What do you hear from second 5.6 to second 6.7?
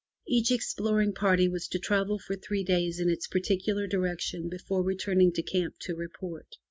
to report.